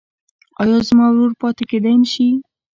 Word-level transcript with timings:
ایا 0.61 0.77
زما 0.87 1.05
ورور 1.11 1.31
پاتې 1.41 1.63
کیدی 1.69 1.95
شي؟ 2.13 2.27